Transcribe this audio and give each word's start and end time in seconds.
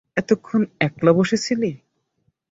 এতক্ষণ 0.17 0.61
একলা 0.79 1.11
বসে 1.17 1.37
ছিলি? 1.37 1.71